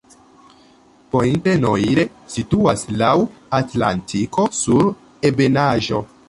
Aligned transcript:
Pointe-Noire 1.15 2.05
situas 2.37 2.87
laŭ 3.03 3.13
Atlantiko 3.59 4.47
sur 4.63 4.91
ebenaĵo. 5.33 6.03